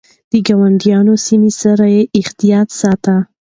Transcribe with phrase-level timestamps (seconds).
[0.31, 3.15] د ګاونډيو سيمو سره يې احتياط ساته.